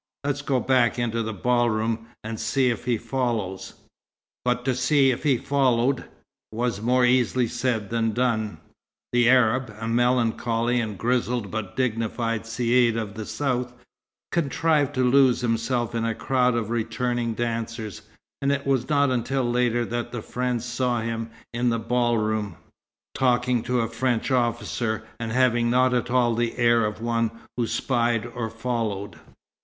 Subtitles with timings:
[0.23, 3.75] Let's go back into the ball room, and see if he follows."
[4.43, 6.05] But to "see if he followed"
[6.51, 8.57] was more easily said than done.
[9.13, 13.73] The Arab, a melancholy and grizzled but dignified caïd of the south,
[14.31, 18.01] contrived to lose himself in a crowd of returning dancers,
[18.41, 22.55] and it was not until later that the friends saw him in the ball room,
[23.13, 27.67] talking to a French officer and having not at all the air of one who
[27.67, 29.19] spied or followed.